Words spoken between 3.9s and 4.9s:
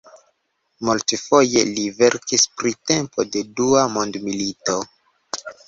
mondmilito.